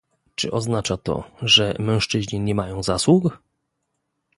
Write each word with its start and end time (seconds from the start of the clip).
Czy 0.35 0.51
oznacza 0.51 0.97
to, 0.97 1.31
że 1.41 1.75
mężczyźni 1.79 2.39
nie 2.39 2.55
mają 2.55 2.83
zasług? 2.83 3.41